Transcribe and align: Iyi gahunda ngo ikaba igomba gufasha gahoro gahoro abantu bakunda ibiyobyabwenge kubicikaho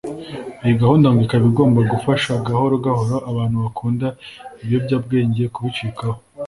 Iyi 0.63 0.73
gahunda 0.81 1.07
ngo 1.09 1.21
ikaba 1.25 1.45
igomba 1.51 1.79
gufasha 1.93 2.31
gahoro 2.47 2.75
gahoro 2.85 3.15
abantu 3.31 3.57
bakunda 3.65 4.07
ibiyobyabwenge 4.63 5.43
kubicikaho 5.53 6.17